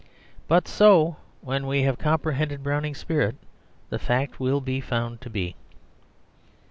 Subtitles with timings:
[0.47, 3.35] But so, when we have comprehended Browning's spirit,
[3.91, 5.55] the fact will be found to be.